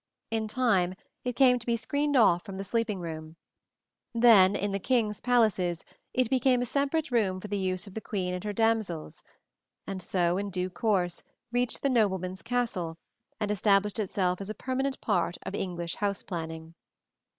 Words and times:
In 0.31 0.47
time 0.47 0.95
it 1.23 1.33
came 1.35 1.59
to 1.59 1.65
be 1.67 1.75
screened 1.75 2.15
off 2.17 2.43
from 2.43 2.57
the 2.57 2.63
sleeping 2.63 3.01
room; 3.01 3.35
then, 4.15 4.55
in 4.55 4.71
the 4.71 4.79
king's 4.79 5.21
palaces, 5.21 5.85
it 6.11 6.27
became 6.27 6.63
a 6.63 6.65
separate 6.65 7.11
room 7.11 7.39
for 7.39 7.47
the 7.49 7.57
use 7.59 7.85
of 7.85 7.93
the 7.93 8.01
queen 8.01 8.33
and 8.33 8.43
her 8.43 8.51
damsels; 8.51 9.21
and 9.85 10.01
so, 10.01 10.39
in 10.39 10.49
due 10.49 10.71
course, 10.71 11.21
reached 11.51 11.83
the 11.83 11.89
nobleman's 11.89 12.41
castle, 12.41 12.97
and 13.39 13.51
established 13.51 13.99
itself 13.99 14.41
as 14.41 14.49
a 14.49 14.55
permanent 14.55 14.99
part 15.01 15.37
of 15.45 15.53
English 15.53 15.97
house 15.97 16.23
planning. 16.23 16.73